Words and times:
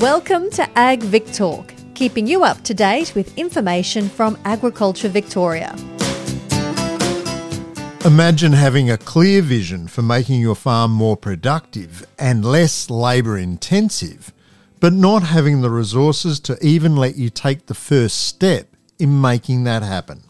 Welcome 0.00 0.48
to 0.52 0.66
Ag 0.78 1.02
Vic 1.02 1.30
Talk, 1.30 1.74
keeping 1.92 2.26
you 2.26 2.42
up 2.42 2.62
to 2.62 2.72
date 2.72 3.14
with 3.14 3.36
information 3.36 4.08
from 4.08 4.38
Agriculture 4.46 5.10
Victoria. 5.10 5.76
Imagine 8.06 8.54
having 8.54 8.90
a 8.90 8.96
clear 8.96 9.42
vision 9.42 9.88
for 9.88 10.00
making 10.00 10.40
your 10.40 10.54
farm 10.54 10.90
more 10.90 11.18
productive 11.18 12.06
and 12.18 12.46
less 12.46 12.88
labour 12.88 13.36
intensive, 13.36 14.32
but 14.80 14.94
not 14.94 15.22
having 15.22 15.60
the 15.60 15.68
resources 15.68 16.40
to 16.40 16.56
even 16.64 16.96
let 16.96 17.16
you 17.16 17.28
take 17.28 17.66
the 17.66 17.74
first 17.74 18.26
step 18.26 18.74
in 18.98 19.20
making 19.20 19.64
that 19.64 19.82
happen. 19.82 20.22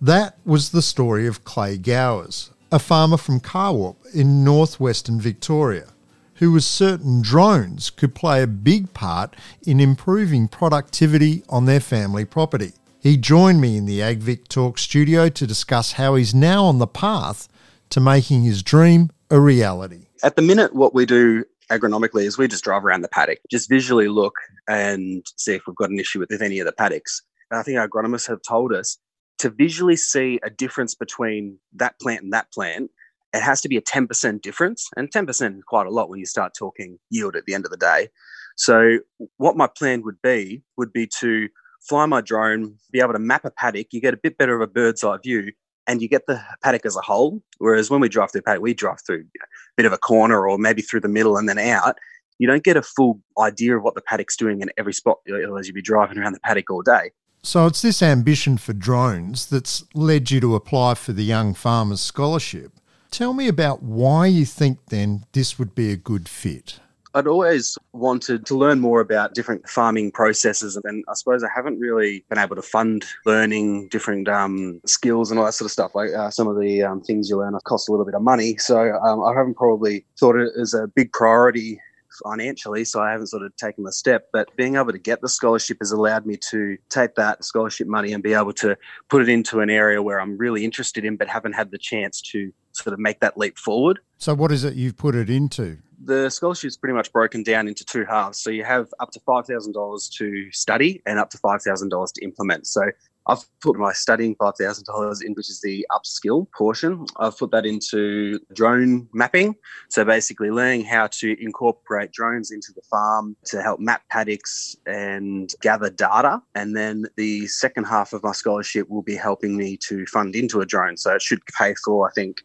That 0.00 0.38
was 0.44 0.70
the 0.70 0.80
story 0.80 1.26
of 1.26 1.42
Clay 1.42 1.76
Gowers, 1.76 2.50
a 2.70 2.78
farmer 2.78 3.16
from 3.16 3.40
Carwarp 3.40 3.96
in 4.14 4.44
northwestern 4.44 5.20
Victoria, 5.20 5.88
who 6.36 6.52
was 6.52 6.66
certain 6.66 7.22
drones 7.22 7.90
could 7.90 8.14
play 8.14 8.42
a 8.42 8.46
big 8.46 8.92
part 8.94 9.36
in 9.66 9.80
improving 9.80 10.48
productivity 10.48 11.42
on 11.48 11.64
their 11.64 11.80
family 11.80 12.24
property. 12.24 12.72
He 13.00 13.16
joined 13.16 13.60
me 13.60 13.76
in 13.76 13.86
the 13.86 14.00
AgVic 14.00 14.48
Talk 14.48 14.78
studio 14.78 15.28
to 15.28 15.46
discuss 15.46 15.92
how 15.92 16.14
he's 16.14 16.34
now 16.34 16.64
on 16.64 16.78
the 16.78 16.86
path 16.86 17.48
to 17.90 18.00
making 18.00 18.42
his 18.42 18.62
dream 18.62 19.10
a 19.30 19.40
reality. 19.40 20.06
At 20.22 20.36
the 20.36 20.42
minute, 20.42 20.74
what 20.74 20.94
we 20.94 21.06
do 21.06 21.44
agronomically 21.70 22.24
is 22.24 22.38
we 22.38 22.48
just 22.48 22.64
drive 22.64 22.84
around 22.84 23.02
the 23.02 23.08
paddock, 23.08 23.38
just 23.50 23.68
visually 23.68 24.08
look 24.08 24.34
and 24.68 25.24
see 25.36 25.54
if 25.54 25.62
we've 25.66 25.76
got 25.76 25.90
an 25.90 25.98
issue 25.98 26.18
with 26.18 26.30
any 26.42 26.58
of 26.58 26.66
the 26.66 26.72
paddocks. 26.72 27.22
And 27.50 27.60
I 27.60 27.62
think 27.62 27.78
agronomists 27.78 28.28
have 28.28 28.42
told 28.42 28.72
us 28.72 28.98
to 29.38 29.50
visually 29.50 29.96
see 29.96 30.40
a 30.42 30.50
difference 30.50 30.94
between 30.94 31.58
that 31.74 31.98
plant 32.00 32.22
and 32.22 32.32
that 32.32 32.50
plant, 32.52 32.90
it 33.36 33.42
has 33.42 33.60
to 33.62 33.68
be 33.68 33.76
a 33.76 33.82
10% 33.82 34.42
difference. 34.42 34.88
And 34.96 35.10
10% 35.10 35.58
is 35.58 35.64
quite 35.64 35.86
a 35.86 35.90
lot 35.90 36.08
when 36.08 36.18
you 36.18 36.26
start 36.26 36.54
talking 36.58 36.98
yield 37.10 37.36
at 37.36 37.44
the 37.44 37.54
end 37.54 37.64
of 37.64 37.70
the 37.70 37.76
day. 37.76 38.08
So, 38.56 38.98
what 39.36 39.56
my 39.56 39.66
plan 39.66 40.02
would 40.02 40.20
be 40.22 40.62
would 40.76 40.92
be 40.92 41.08
to 41.20 41.48
fly 41.86 42.06
my 42.06 42.20
drone, 42.20 42.76
be 42.90 43.00
able 43.00 43.12
to 43.12 43.18
map 43.18 43.44
a 43.44 43.50
paddock, 43.50 43.88
you 43.92 44.00
get 44.00 44.14
a 44.14 44.16
bit 44.16 44.38
better 44.38 44.54
of 44.54 44.60
a 44.60 44.66
bird's 44.66 45.04
eye 45.04 45.18
view 45.22 45.52
and 45.86 46.02
you 46.02 46.08
get 46.08 46.26
the 46.26 46.42
paddock 46.62 46.84
as 46.84 46.96
a 46.96 47.00
whole. 47.00 47.42
Whereas 47.58 47.90
when 47.90 48.00
we 48.00 48.08
drive 48.08 48.32
through 48.32 48.42
paddock, 48.42 48.62
we 48.62 48.74
drive 48.74 48.98
through 49.06 49.24
a 49.40 49.46
bit 49.76 49.86
of 49.86 49.92
a 49.92 49.98
corner 49.98 50.48
or 50.48 50.58
maybe 50.58 50.82
through 50.82 51.00
the 51.00 51.08
middle 51.08 51.36
and 51.36 51.48
then 51.48 51.58
out. 51.58 51.96
You 52.38 52.46
don't 52.46 52.64
get 52.64 52.76
a 52.76 52.82
full 52.82 53.20
idea 53.38 53.76
of 53.76 53.82
what 53.82 53.94
the 53.94 54.02
paddock's 54.02 54.36
doing 54.36 54.60
in 54.60 54.70
every 54.76 54.92
spot 54.92 55.18
as 55.58 55.66
you'd 55.66 55.74
be 55.74 55.82
driving 55.82 56.18
around 56.18 56.32
the 56.32 56.40
paddock 56.40 56.70
all 56.70 56.82
day. 56.82 57.12
So 57.42 57.66
it's 57.66 57.80
this 57.80 58.02
ambition 58.02 58.58
for 58.58 58.72
drones 58.72 59.46
that's 59.46 59.84
led 59.94 60.30
you 60.30 60.40
to 60.40 60.56
apply 60.56 60.94
for 60.94 61.12
the 61.12 61.22
Young 61.22 61.54
Farmers 61.54 62.00
Scholarship. 62.00 62.72
Tell 63.10 63.32
me 63.32 63.48
about 63.48 63.82
why 63.82 64.26
you 64.26 64.44
think 64.44 64.78
then 64.90 65.24
this 65.32 65.58
would 65.58 65.74
be 65.74 65.90
a 65.90 65.96
good 65.96 66.28
fit. 66.28 66.80
I'd 67.16 67.26
always 67.26 67.78
wanted 67.94 68.44
to 68.44 68.54
learn 68.54 68.78
more 68.80 69.00
about 69.00 69.32
different 69.32 69.66
farming 69.66 70.10
processes, 70.10 70.76
and 70.76 71.02
I 71.08 71.14
suppose 71.14 71.42
I 71.42 71.48
haven't 71.54 71.78
really 71.78 72.26
been 72.28 72.36
able 72.36 72.56
to 72.56 72.62
fund 72.62 73.06
learning 73.24 73.88
different 73.88 74.28
um, 74.28 74.82
skills 74.84 75.30
and 75.30 75.40
all 75.40 75.46
that 75.46 75.52
sort 75.52 75.64
of 75.64 75.72
stuff. 75.72 75.94
Like 75.94 76.10
uh, 76.12 76.28
some 76.28 76.46
of 76.46 76.60
the 76.60 76.82
um, 76.82 77.00
things 77.00 77.30
you 77.30 77.38
learn 77.38 77.58
cost 77.64 77.88
a 77.88 77.92
little 77.92 78.04
bit 78.04 78.14
of 78.14 78.20
money, 78.20 78.58
so 78.58 78.92
um, 78.96 79.24
I 79.24 79.32
haven't 79.34 79.54
probably 79.54 80.04
thought 80.20 80.36
it 80.36 80.50
as 80.60 80.74
a 80.74 80.88
big 80.88 81.10
priority 81.12 81.80
financially, 82.22 82.84
so 82.84 83.00
I 83.00 83.12
haven't 83.12 83.28
sort 83.28 83.44
of 83.44 83.56
taken 83.56 83.84
the 83.84 83.92
step. 83.92 84.26
But 84.30 84.54
being 84.56 84.76
able 84.76 84.92
to 84.92 84.98
get 84.98 85.22
the 85.22 85.28
scholarship 85.28 85.78
has 85.80 85.92
allowed 85.92 86.26
me 86.26 86.36
to 86.50 86.76
take 86.90 87.14
that 87.14 87.44
scholarship 87.44 87.86
money 87.86 88.12
and 88.12 88.22
be 88.22 88.34
able 88.34 88.52
to 88.54 88.76
put 89.08 89.22
it 89.22 89.30
into 89.30 89.60
an 89.60 89.70
area 89.70 90.02
where 90.02 90.20
I'm 90.20 90.36
really 90.36 90.66
interested 90.66 91.04
in, 91.04 91.16
but 91.16 91.28
haven't 91.28 91.54
had 91.54 91.70
the 91.70 91.78
chance 91.78 92.20
to 92.32 92.52
sort 92.76 92.94
of 92.94 92.98
make 92.98 93.20
that 93.20 93.36
leap 93.36 93.58
forward. 93.58 94.00
So, 94.18 94.34
what 94.34 94.52
is 94.52 94.64
it 94.64 94.74
you've 94.74 94.96
put 94.96 95.14
it 95.14 95.30
into? 95.30 95.78
the 96.06 96.30
scholarship 96.30 96.68
is 96.68 96.76
pretty 96.76 96.94
much 96.94 97.12
broken 97.12 97.42
down 97.42 97.68
into 97.68 97.84
two 97.84 98.04
halves. 98.04 98.38
So 98.38 98.50
you 98.50 98.64
have 98.64 98.88
up 99.00 99.10
to 99.12 99.20
$5,000 99.20 100.10
to 100.18 100.52
study 100.52 101.02
and 101.06 101.18
up 101.18 101.30
to 101.30 101.38
$5,000 101.38 102.12
to 102.12 102.24
implement. 102.24 102.66
So 102.66 102.82
I've 103.28 103.44
put 103.60 103.76
my 103.76 103.92
studying 103.92 104.36
$5,000 104.36 105.24
in, 105.24 105.34
which 105.34 105.50
is 105.50 105.60
the 105.60 105.84
upskill 105.90 106.46
portion. 106.52 107.06
I've 107.16 107.36
put 107.36 107.50
that 107.50 107.66
into 107.66 108.38
drone 108.52 109.08
mapping. 109.12 109.56
So 109.88 110.04
basically, 110.04 110.50
learning 110.50 110.84
how 110.84 111.08
to 111.08 111.36
incorporate 111.42 112.12
drones 112.12 112.52
into 112.52 112.72
the 112.72 112.82
farm 112.82 113.36
to 113.46 113.62
help 113.62 113.80
map 113.80 114.02
paddocks 114.10 114.76
and 114.86 115.52
gather 115.60 115.90
data. 115.90 116.40
And 116.54 116.76
then 116.76 117.06
the 117.16 117.48
second 117.48 117.84
half 117.84 118.12
of 118.12 118.22
my 118.22 118.32
scholarship 118.32 118.88
will 118.88 119.02
be 119.02 119.16
helping 119.16 119.56
me 119.56 119.76
to 119.88 120.06
fund 120.06 120.36
into 120.36 120.60
a 120.60 120.66
drone. 120.66 120.96
So 120.96 121.12
it 121.12 121.22
should 121.22 121.44
pay 121.58 121.74
for, 121.84 122.08
I 122.08 122.12
think, 122.12 122.36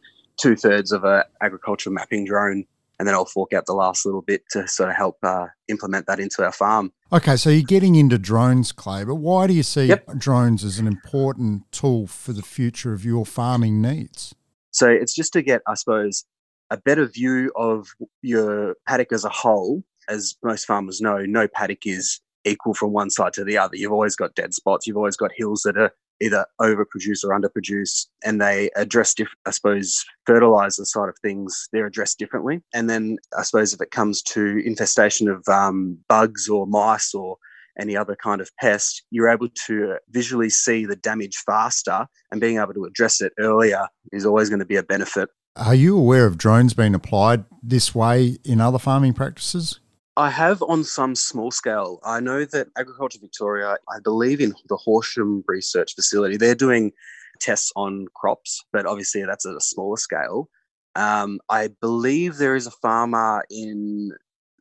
two 0.42 0.56
thirds 0.56 0.92
of 0.92 1.04
a 1.04 1.26
agricultural 1.42 1.94
mapping 1.94 2.26
drone 2.26 2.66
and 3.02 3.08
then 3.08 3.16
I'll 3.16 3.26
fork 3.26 3.52
out 3.52 3.66
the 3.66 3.74
last 3.74 4.06
little 4.06 4.22
bit 4.22 4.44
to 4.52 4.68
sort 4.68 4.90
of 4.90 4.96
help 4.96 5.18
uh, 5.24 5.48
implement 5.68 6.06
that 6.06 6.20
into 6.20 6.46
our 6.46 6.52
farm. 6.52 6.94
Okay, 7.12 7.36
so 7.36 7.50
you're 7.50 7.64
getting 7.64 7.96
into 7.96 8.20
drones, 8.20 8.72
Clay, 8.72 9.04
but 9.04 9.16
why 9.16 9.48
do 9.48 9.54
you 9.54 9.64
see 9.64 9.86
yep. 9.86 10.06
drones 10.20 10.64
as 10.64 10.78
an 10.78 10.86
important 10.86 11.64
tool 11.72 12.06
for 12.06 12.32
the 12.32 12.44
future 12.44 12.94
of 12.94 13.04
your 13.04 13.26
farming 13.26 13.82
needs? 13.82 14.36
So 14.70 14.88
it's 14.88 15.16
just 15.16 15.34
to 15.34 15.42
get, 15.42 15.64
I 15.68 15.74
suppose, 15.74 16.26
a 16.70 16.78
better 16.78 17.08
view 17.08 17.52
of 17.56 17.88
your 18.22 18.76
paddock 18.88 19.12
as 19.12 19.26
a 19.26 19.30
whole. 19.30 19.84
As 20.08 20.36
most 20.44 20.66
farmers 20.66 21.02
know, 21.02 21.26
no 21.26 21.48
paddock 21.48 21.88
is 21.88 22.22
equal 22.46 22.76
from 22.76 22.94
one 22.94 23.10
side 23.10 23.34
to 23.34 23.44
the 23.44 23.58
other. 23.58 23.78
You've 23.78 23.92
always 23.92 24.16
got 24.16 24.36
dead 24.36 24.54
spots. 24.54 24.86
You've 24.86 24.98
always 24.98 25.18
got 25.18 25.32
hills 25.36 25.64
that 25.66 25.76
are 25.76 25.92
either 26.22 26.46
overproduce 26.60 27.24
or 27.24 27.38
underproduce, 27.38 28.08
and 28.24 28.40
they 28.40 28.70
address, 28.76 29.14
diff- 29.14 29.36
I 29.46 29.52
suppose, 29.52 30.06
fertilizer 30.26 30.86
side 30.86 31.10
of 31.10 31.18
things, 31.22 31.68
they're 31.74 31.88
addressed 31.88 32.20
differently. 32.20 32.62
And 32.74 32.90
then 32.90 33.18
I 33.38 33.44
suppose 33.44 33.74
if 33.74 33.82
it 33.82 33.92
comes 33.92 34.22
to 34.24 34.62
infestation 34.66 35.28
of 35.28 35.48
um, 35.48 35.98
bugs 36.08 36.48
or 36.48 36.68
mice 36.68 37.14
or 37.14 37.38
any 37.80 37.96
other 37.96 38.16
kind 38.16 38.42
of 38.42 38.50
pest, 38.60 39.04
you're 39.12 39.30
able 39.30 39.48
to 39.68 39.96
visually 40.10 40.50
see 40.50 40.86
the 40.86 40.96
damage 40.96 41.38
faster, 41.46 42.06
and 42.32 42.42
being 42.42 42.58
able 42.58 42.74
to 42.74 42.86
address 42.86 43.22
it 43.22 43.34
earlier 43.40 43.88
is 44.12 44.26
always 44.26 44.50
going 44.50 44.60
to 44.60 44.66
be 44.66 44.76
a 44.76 44.84
benefit. 44.84 45.30
Are 45.56 45.76
you 45.76 45.98
aware 45.98 46.26
of 46.26 46.38
drones 46.38 46.74
being 46.74 46.96
applied 46.96 47.44
this 47.62 47.94
way 47.94 48.38
in 48.46 48.62
other 48.62 48.80
farming 48.80 49.14
practices? 49.14 49.80
I 50.22 50.30
have 50.30 50.62
on 50.62 50.84
some 50.84 51.16
small 51.16 51.50
scale. 51.50 52.00
I 52.04 52.20
know 52.20 52.46
that 52.46 52.68
Agriculture 52.78 53.18
Victoria, 53.20 53.78
I 53.90 54.00
believe 54.04 54.40
in 54.40 54.54
the 54.70 54.78
Horsham 54.78 55.44
Research 55.48 55.96
Facility, 55.96 56.38
they're 56.38 56.54
doing 56.54 56.92
tests 57.40 57.72
on 57.76 58.06
crops, 58.14 58.64
but 58.72 58.86
obviously 58.86 59.26
that's 59.26 59.48
at 59.48 59.56
a 59.56 59.60
smaller 59.60 59.98
scale. 59.98 60.48
Um, 60.96 61.40
I 61.50 61.70
believe 61.82 62.38
there 62.38 62.56
is 62.56 62.68
a 62.68 62.72
farmer 62.72 63.44
in 63.50 64.12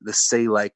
the 0.01 0.15
Sea 0.15 0.49
Lake 0.49 0.73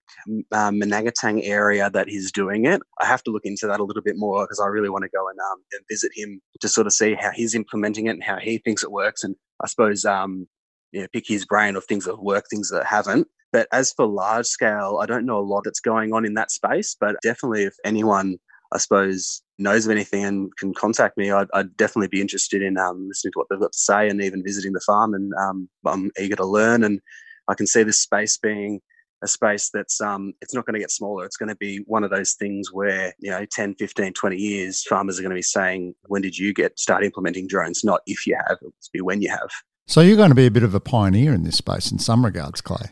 uh, 0.53 0.71
Manangatang 0.71 1.41
area 1.44 1.89
that 1.89 2.11
is 2.11 2.31
doing 2.31 2.67
it. 2.67 2.83
I 3.00 3.06
have 3.06 3.23
to 3.23 3.31
look 3.31 3.47
into 3.47 3.67
that 3.67 3.81
a 3.81 3.84
little 3.84 4.03
bit 4.03 4.19
more 4.19 4.44
because 4.44 4.61
I 4.61 4.67
really 4.67 4.91
want 4.91 5.05
to 5.05 5.09
go 5.09 5.27
and, 5.31 5.39
um, 5.39 5.62
and, 5.73 5.81
visit 5.89 6.12
him 6.15 6.43
to 6.61 6.69
sort 6.69 6.87
of 6.87 6.93
see 6.93 7.15
how 7.15 7.31
he's 7.31 7.55
implementing 7.55 8.09
it 8.09 8.11
and 8.11 8.23
how 8.23 8.37
he 8.37 8.59
thinks 8.59 8.83
it 8.83 8.93
works. 8.93 9.25
And 9.25 9.34
I 9.62 9.67
suppose, 9.67 10.05
um, 10.05 10.47
you 10.93 11.00
know, 11.00 11.06
pick 11.11 11.25
his 11.27 11.47
brain 11.47 11.75
of 11.75 11.87
things 11.87 12.05
that 12.05 12.23
work, 12.23 12.44
things 12.50 12.69
that 12.69 12.84
haven't. 12.84 13.28
But 13.55 13.69
as 13.71 13.93
for 13.93 14.05
large 14.05 14.47
scale, 14.47 14.99
I 15.01 15.07
don't 15.07 15.25
know 15.25 15.39
a 15.39 15.47
lot 15.47 15.63
that's 15.65 15.79
going 15.79 16.13
on 16.13 16.27
in 16.27 16.35
that 16.35 16.51
space. 16.51 16.97
But 16.99 17.15
definitely, 17.23 17.63
if 17.63 17.77
anyone, 17.85 18.37
I 18.73 18.79
suppose, 18.79 19.45
knows 19.59 19.87
of 19.87 19.93
anything 19.93 20.25
and 20.25 20.57
can 20.57 20.75
contact 20.75 21.17
me, 21.17 21.31
I'd, 21.31 21.47
I'd 21.55 21.77
definitely 21.77 22.09
be 22.09 22.21
interested 22.21 22.63
in 22.63 22.77
um, 22.77 23.07
listening 23.07 23.31
to 23.31 23.39
what 23.39 23.47
they've 23.49 23.61
got 23.61 23.71
to 23.71 23.79
say 23.79 24.09
and 24.09 24.21
even 24.21 24.43
visiting 24.43 24.73
the 24.73 24.83
farm. 24.85 25.15
And 25.15 25.33
um, 25.35 25.69
I'm 25.87 26.11
eager 26.19 26.35
to 26.35 26.45
learn. 26.45 26.83
And 26.83 27.01
I 27.47 27.55
can 27.55 27.69
see 27.69 27.85
this 27.85 28.01
space 28.01 28.37
being 28.37 28.81
a 29.23 29.29
space 29.29 29.71
that's 29.73 30.01
um, 30.01 30.33
it's 30.41 30.53
not 30.53 30.67
going 30.67 30.75
to 30.75 30.81
get 30.81 30.91
smaller. 30.91 31.25
It's 31.25 31.37
going 31.37 31.49
to 31.49 31.55
be 31.55 31.85
one 31.87 32.03
of 32.03 32.11
those 32.11 32.33
things 32.33 32.73
where, 32.73 33.15
you 33.21 33.31
know, 33.31 33.47
10, 33.53 33.77
15, 33.77 34.15
20 34.15 34.37
years, 34.37 34.83
farmers 34.83 35.21
are 35.21 35.23
going 35.23 35.31
to 35.31 35.37
be 35.37 35.43
saying, 35.43 35.95
when 36.09 36.23
did 36.23 36.37
you 36.37 36.53
get 36.53 36.77
start 36.77 37.05
implementing 37.05 37.47
drones? 37.47 37.85
Not 37.85 38.01
if 38.07 38.27
you 38.27 38.37
have, 38.49 38.59
it'll 38.61 38.75
be 38.93 39.01
when 39.01 39.23
you 39.23 39.31
have. 39.31 39.51
So 39.87 40.01
you're 40.01 40.17
going 40.17 40.31
to 40.31 40.35
be 40.35 40.47
a 40.47 40.51
bit 40.51 40.65
of 40.65 40.75
a 40.75 40.81
pioneer 40.81 41.33
in 41.33 41.45
this 41.45 41.59
space 41.59 41.93
in 41.93 42.01
some 42.01 42.25
regards, 42.25 42.61
Clay 42.61 42.91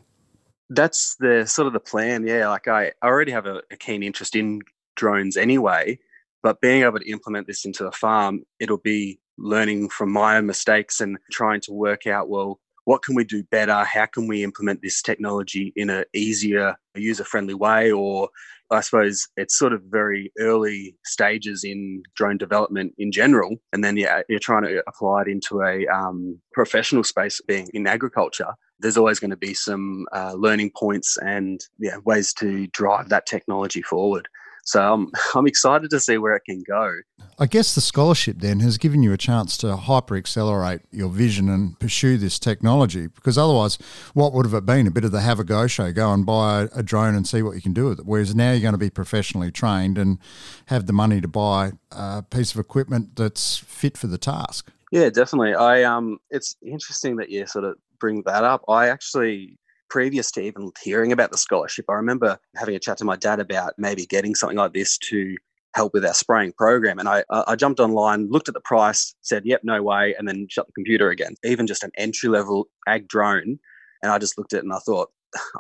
that's 0.75 1.17
the 1.21 1.47
sort 1.47 1.67
of 1.67 1.73
the 1.73 1.81
plan. 1.81 2.27
Yeah, 2.27 2.49
like 2.49 2.69
I, 2.69 2.93
already 3.03 3.33
have 3.33 3.47
a, 3.47 3.63
a, 3.71 3.77
keen 3.77 4.03
interest 4.03 4.37
in 4.37 4.61
drones 4.97 5.37
anyway, 5.37 5.99
but 6.43 6.61
being 6.61 6.83
able 6.83 6.99
to 6.99 7.11
implement 7.11 7.47
this 7.47 7.65
into 7.65 7.85
the 7.85 7.93
farm, 7.93 8.43
it'll 8.61 8.79
be 8.79 9.21
learning 9.39 9.89
from 9.89 10.13
my 10.13 10.37
own 10.37 10.47
mistakes 10.47 11.01
and 11.01 11.19
trying 11.31 11.61
to 11.61 11.73
work 11.73 12.07
out 12.07 12.29
well 12.29 12.61
what 12.85 13.03
can 13.03 13.15
we 13.15 13.25
do 13.25 13.43
better 13.45 13.85
how 13.85 14.07
can 14.07 14.27
we 14.27 14.45
implement 14.45 14.81
this 14.83 15.01
technology 15.03 15.73
in 15.77 15.89
an 15.89 16.05
easier 16.15 16.77
user 16.95 17.25
friendly 17.25 17.55
way 17.55 17.91
or 17.91 18.29
i 18.71 18.81
suppose 18.81 19.29
it's 19.37 19.59
sort 19.59 19.73
of 19.73 19.83
very 19.89 20.31
early 20.39 20.95
stages 21.05 21.65
in 21.65 22.03
drone 22.15 22.37
development 22.37 22.93
in 22.99 23.11
general 23.11 23.57
and 23.73 23.83
then 23.83 23.97
yeah 23.97 24.21
you're 24.29 24.39
trying 24.39 24.65
to 24.65 24.83
apply 24.87 25.23
it 25.23 25.29
into 25.29 25.63
a 25.63 25.87
um, 25.87 26.39
professional 26.53 27.03
space 27.03 27.41
being 27.47 27.69
in 27.73 27.87
agriculture 27.87 28.53
there's 28.83 28.97
always 28.97 29.19
going 29.19 29.31
to 29.31 29.37
be 29.37 29.55
some 29.55 30.07
uh, 30.13 30.35
learning 30.35 30.71
points 30.77 31.17
and 31.19 31.65
yeah, 31.79 31.99
ways 32.05 32.33
to 32.35 32.67
drive 32.69 33.09
that 33.09 33.27
technology 33.27 33.83
forward. 33.83 34.29
So 34.65 34.83
um, 34.83 35.13
I'm 35.35 35.47
excited 35.47 35.91
to 35.91 36.01
see 36.01 36.19
where 36.19 36.35
it 36.35 36.43
can 36.45 36.63
go. 36.67 36.99
I 37.39 37.47
guess 37.47 37.75
the 37.75 37.81
scholarship 37.81 38.39
then 38.39 38.61
has 38.61 38.79
given 38.79 39.03
you 39.03 39.13
a 39.13 39.17
chance 39.17 39.57
to 39.59 39.75
hyper 39.77 40.17
accelerate 40.17 40.83
your 40.91 41.09
vision 41.09 41.49
and 41.49 41.79
pursue 41.81 42.19
this 42.19 42.39
technology 42.39 43.07
because 43.07 43.39
otherwise, 43.39 43.79
what 44.15 44.33
would 44.33 44.45
have 44.45 44.55
it 44.55 44.67
been? 44.67 44.87
A 44.87 44.91
bit 44.91 45.05
of 45.05 45.13
the 45.13 45.21
have 45.21 45.41
a 45.41 45.45
go 45.45 45.67
show, 45.67 45.93
go 45.93 46.13
and 46.13 46.27
buy 46.27 46.69
a 46.75 46.83
drone 46.83 47.15
and 47.15 47.27
see 47.27 47.43
what 47.43 47.57
you 47.57 47.63
can 47.63 47.73
do 47.73 47.87
with 47.87 48.01
it. 48.01 48.07
Whereas 48.07 48.35
now 48.35 48.53
you're 48.53 48.61
going 48.61 48.73
to 48.73 48.79
be 48.79 48.91
professionally 48.91 49.51
trained 49.51 49.99
and 49.99 50.19
have 50.67 50.87
the 50.87 50.93
money 50.93 51.21
to 51.21 51.29
buy 51.29 51.73
a 51.91 52.23
piece 52.23 52.53
of 52.53 52.61
equipment 52.61 53.17
that's 53.17 53.57
fit 53.57 53.97
for 53.97 54.07
the 54.07 54.19
task. 54.19 54.71
Yeah, 54.93 55.09
definitely. 55.09 55.55
I 55.55 55.85
um, 55.85 56.19
it's 56.31 56.57
interesting 56.63 57.17
that 57.17 57.31
you 57.31 57.47
sort 57.47 57.65
of 57.65 57.77
bring 58.03 58.23
that 58.27 58.45
up. 58.45 58.63
I 58.69 58.89
actually 58.89 59.57
previous 59.89 60.31
to 60.33 60.41
even 60.41 60.73
hearing 60.83 61.13
about 61.13 61.31
the 61.31 61.39
scholarship, 61.39 61.85
I 61.89 61.95
remember 61.95 62.39
having 62.57 62.75
a 62.75 62.79
chat 62.79 62.97
to 62.99 63.05
my 63.05 63.15
dad 63.15 63.41
about 63.41 63.75
maybe 63.79 64.07
getting 64.07 64.35
something 64.35 64.57
like 64.59 64.73
this 64.73 64.99
to 65.11 65.37
help 65.75 65.93
with 65.95 66.05
our 66.05 66.15
spraying 66.15 66.53
program. 66.53 66.99
And 66.99 67.09
I, 67.09 67.25
I 67.31 67.57
jumped 67.57 67.79
online, 67.79 68.29
looked 68.31 68.49
at 68.49 68.55
the 68.55 68.61
price, 68.61 69.15
said, 69.21 69.43
yep, 69.45 69.61
no 69.63 69.83
way, 69.83 70.15
and 70.19 70.27
then 70.27 70.47
shut 70.51 70.67
the 70.67 70.73
computer 70.73 71.11
again. 71.11 71.35
Even 71.45 71.67
just 71.67 71.85
an 71.85 71.93
entry 71.97 72.29
level 72.29 72.69
ag 72.89 73.07
drone. 73.07 73.59
And 74.03 74.11
I 74.11 74.19
just 74.19 74.37
looked 74.37 74.55
at 74.55 74.59
it 74.59 74.65
and 74.65 74.73
I 74.73 74.79
thought, 74.79 75.11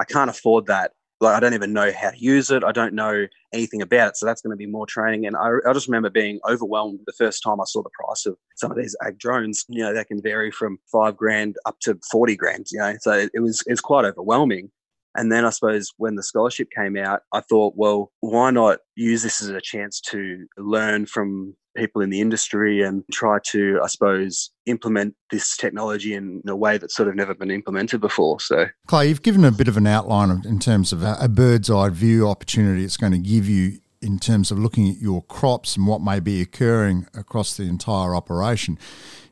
I 0.00 0.04
can't 0.04 0.30
afford 0.30 0.66
that 0.66 0.92
like 1.22 1.36
I 1.36 1.40
don't 1.40 1.54
even 1.54 1.72
know 1.72 1.90
how 1.92 2.10
to 2.10 2.18
use 2.18 2.50
it. 2.50 2.64
I 2.64 2.72
don't 2.72 2.94
know 2.94 3.26
anything 3.52 3.80
about 3.80 4.10
it. 4.10 4.16
So 4.16 4.26
that's 4.26 4.42
going 4.42 4.50
to 4.50 4.56
be 4.56 4.66
more 4.66 4.86
training. 4.86 5.26
And 5.26 5.36
I, 5.36 5.50
I, 5.66 5.72
just 5.72 5.86
remember 5.86 6.10
being 6.10 6.40
overwhelmed 6.48 7.00
the 7.06 7.12
first 7.12 7.42
time 7.42 7.60
I 7.60 7.64
saw 7.64 7.82
the 7.82 7.90
price 7.90 8.26
of 8.26 8.36
some 8.56 8.70
of 8.70 8.76
these 8.76 8.96
ag 9.06 9.18
drones. 9.18 9.64
You 9.68 9.84
know, 9.84 9.94
they 9.94 10.04
can 10.04 10.20
vary 10.20 10.50
from 10.50 10.78
five 10.90 11.16
grand 11.16 11.56
up 11.64 11.78
to 11.82 11.98
40 12.10 12.36
grand, 12.36 12.66
you 12.72 12.78
know, 12.78 12.94
so 13.00 13.12
it, 13.12 13.30
it 13.34 13.40
was, 13.40 13.62
it's 13.66 13.80
quite 13.80 14.04
overwhelming. 14.04 14.70
And 15.14 15.30
then 15.30 15.44
I 15.44 15.50
suppose 15.50 15.92
when 15.96 16.14
the 16.14 16.22
scholarship 16.22 16.68
came 16.76 16.96
out, 16.96 17.20
I 17.32 17.40
thought, 17.40 17.74
well, 17.76 18.10
why 18.20 18.50
not 18.50 18.78
use 18.96 19.22
this 19.22 19.42
as 19.42 19.48
a 19.48 19.60
chance 19.60 20.00
to 20.10 20.46
learn 20.56 21.06
from 21.06 21.54
people 21.76 22.02
in 22.02 22.10
the 22.10 22.20
industry 22.20 22.82
and 22.82 23.02
try 23.10 23.38
to, 23.44 23.80
I 23.82 23.86
suppose, 23.86 24.50
implement 24.66 25.14
this 25.30 25.56
technology 25.56 26.14
in 26.14 26.42
a 26.46 26.56
way 26.56 26.78
that's 26.78 26.94
sort 26.94 27.08
of 27.08 27.14
never 27.14 27.34
been 27.34 27.50
implemented 27.50 28.00
before. 28.00 28.40
So, 28.40 28.66
Clay, 28.86 29.08
you've 29.08 29.22
given 29.22 29.44
a 29.44 29.50
bit 29.50 29.68
of 29.68 29.76
an 29.76 29.86
outline 29.86 30.42
in 30.44 30.58
terms 30.58 30.92
of 30.92 31.02
a 31.02 31.28
bird's 31.28 31.70
eye 31.70 31.88
view 31.88 32.28
opportunity 32.28 32.84
it's 32.84 32.96
going 32.96 33.12
to 33.12 33.18
give 33.18 33.48
you 33.48 33.78
in 34.00 34.18
terms 34.18 34.50
of 34.50 34.58
looking 34.58 34.90
at 34.90 34.96
your 34.96 35.22
crops 35.22 35.76
and 35.76 35.86
what 35.86 36.02
may 36.02 36.18
be 36.18 36.40
occurring 36.40 37.06
across 37.14 37.56
the 37.56 37.62
entire 37.64 38.14
operation. 38.14 38.78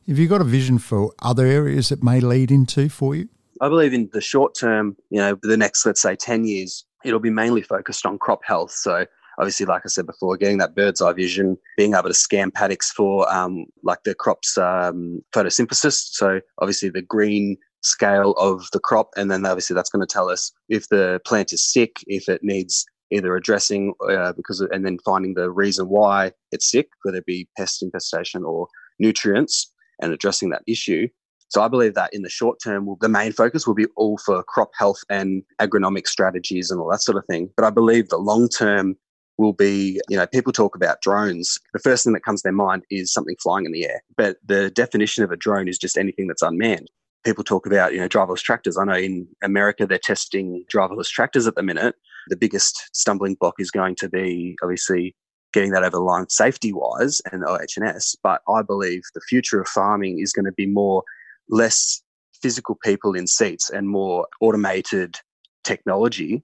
Have 0.06 0.18
you 0.18 0.28
got 0.28 0.40
a 0.40 0.44
vision 0.44 0.78
for 0.78 1.12
other 1.20 1.44
areas 1.44 1.88
that 1.88 2.02
may 2.02 2.20
lead 2.20 2.50
into 2.50 2.88
for 2.88 3.14
you? 3.14 3.28
I 3.60 3.68
believe 3.68 3.92
in 3.92 4.08
the 4.12 4.20
short 4.20 4.54
term, 4.54 4.96
you 5.10 5.18
know, 5.18 5.38
the 5.42 5.56
next, 5.56 5.84
let's 5.84 6.00
say, 6.00 6.16
10 6.16 6.44
years, 6.44 6.84
it'll 7.04 7.20
be 7.20 7.30
mainly 7.30 7.62
focused 7.62 8.06
on 8.06 8.18
crop 8.18 8.40
health. 8.44 8.72
So, 8.72 9.04
obviously, 9.38 9.66
like 9.66 9.82
I 9.84 9.88
said 9.88 10.06
before, 10.06 10.36
getting 10.36 10.58
that 10.58 10.74
bird's 10.74 11.02
eye 11.02 11.12
vision, 11.12 11.58
being 11.76 11.94
able 11.94 12.08
to 12.08 12.14
scan 12.14 12.50
paddocks 12.50 12.90
for 12.90 13.30
um, 13.32 13.66
like 13.82 14.02
the 14.04 14.14
crop's 14.14 14.56
um, 14.56 15.20
photosynthesis. 15.34 16.08
So, 16.12 16.40
obviously, 16.58 16.88
the 16.88 17.02
green 17.02 17.58
scale 17.82 18.32
of 18.32 18.66
the 18.72 18.80
crop. 18.80 19.10
And 19.16 19.30
then, 19.30 19.44
obviously, 19.44 19.74
that's 19.74 19.90
going 19.90 20.06
to 20.06 20.12
tell 20.12 20.30
us 20.30 20.52
if 20.68 20.88
the 20.88 21.20
plant 21.26 21.52
is 21.52 21.62
sick, 21.62 21.96
if 22.06 22.28
it 22.28 22.42
needs 22.42 22.86
either 23.10 23.36
addressing 23.36 23.92
uh, 24.08 24.32
because, 24.32 24.60
of, 24.60 24.70
and 24.70 24.86
then 24.86 24.98
finding 25.04 25.34
the 25.34 25.50
reason 25.50 25.88
why 25.88 26.32
it's 26.52 26.70
sick, 26.70 26.88
whether 27.02 27.18
it 27.18 27.26
be 27.26 27.48
pest 27.58 27.82
infestation 27.82 28.44
or 28.44 28.68
nutrients, 28.98 29.70
and 30.00 30.12
addressing 30.12 30.50
that 30.50 30.62
issue. 30.66 31.08
So 31.50 31.62
I 31.62 31.69
believe 31.69 31.94
that 31.94 32.14
in 32.14 32.23
the 32.23 32.31
short 32.31 32.58
term, 32.62 32.88
the 33.00 33.08
main 33.08 33.32
focus 33.32 33.67
will 33.67 33.75
be 33.75 33.87
all 33.97 34.19
for 34.19 34.43
crop 34.44 34.70
health 34.79 35.00
and 35.11 35.43
agronomic 35.61 36.06
strategies 36.06 36.70
and 36.70 36.81
all 36.81 36.91
that 36.91 37.02
sort 37.02 37.19
of 37.19 37.26
thing. 37.26 37.50
But 37.56 37.64
I 37.64 37.70
believe 37.70 38.08
the 38.08 38.19
long 38.19 38.49
term 38.49 38.97
will 39.37 39.52
be, 39.52 40.00
you 40.08 40.17
know, 40.17 40.26
people 40.26 40.52
talk 40.52 40.76
about 40.76 41.00
drones. 41.00 41.58
The 41.73 41.81
first 41.81 42.05
thing 42.05 42.12
that 42.12 42.25
comes 42.25 42.43
to 42.43 42.47
their 42.47 42.52
mind 42.52 42.85
is 42.91 43.12
something 43.12 43.35
flying 43.43 43.67
in 43.67 43.73
the 43.73 43.85
air. 43.85 44.02
But 44.17 44.37
the 44.47 44.70
definition 44.70 45.25
of 45.25 45.32
a 45.32 45.37
drone 45.37 45.67
is 45.67 45.79
just 45.79 45.99
anything 45.99 46.29
that's 46.29 46.43
unmanned. 46.43 46.88
People 47.25 47.43
talk 47.43 47.67
about, 47.67 47.93
you 47.93 47.99
know, 47.99 48.08
driverless 48.08 48.43
tractors. 48.43 48.79
I 48.79 48.85
know 48.85 48.94
in 48.94 49.26
America 49.43 49.87
they're 49.87 49.99
testing 49.99 50.64
driverless 50.73 51.08
tractors 51.08 51.47
at 51.49 51.56
the 51.56 51.62
minute. 51.62 51.97
The 52.29 52.37
biggest 52.37 52.91
stumbling 52.93 53.35
block 53.41 53.55
is 53.58 53.70
going 53.70 53.97
to 53.97 54.08
be 54.08 54.56
obviously 54.62 55.17
getting 55.52 55.73
that 55.73 55.82
over 55.82 55.91
the 55.91 56.00
line 56.00 56.29
safety 56.29 56.73
wise 56.73 57.20
and 57.32 57.44
OH&S. 57.44 58.14
But 58.23 58.43
I 58.49 58.62
believe 58.62 59.02
the 59.14 59.20
future 59.23 59.61
of 59.61 59.67
farming 59.67 60.20
is 60.20 60.32
going 60.32 60.44
to 60.44 60.52
be 60.52 60.67
more 60.67 61.02
less 61.50 62.02
physical 62.41 62.76
people 62.82 63.14
in 63.14 63.26
seats 63.26 63.70
and 63.70 63.88
more 63.88 64.26
automated 64.41 65.17
technology 65.64 66.43